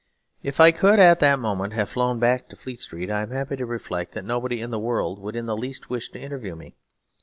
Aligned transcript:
If 0.41 0.59
I 0.59 0.71
could 0.71 0.97
at 0.97 1.19
that 1.19 1.37
moment 1.37 1.73
have 1.73 1.87
flown 1.87 2.17
back 2.17 2.49
to 2.49 2.55
Fleet 2.55 2.81
Street 2.81 3.11
I 3.11 3.21
am 3.21 3.29
happy 3.29 3.55
to 3.57 3.67
reflect 3.67 4.13
that 4.13 4.25
nobody 4.25 4.59
in 4.59 4.71
the 4.71 4.79
world 4.79 5.19
would 5.19 5.35
in 5.35 5.45
the 5.45 5.55
least 5.55 5.91
wish 5.91 6.09
to 6.13 6.19
interview 6.19 6.55
me. 6.55 6.75